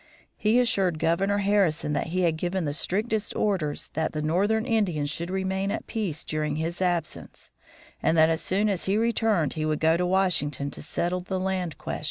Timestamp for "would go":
9.63-9.97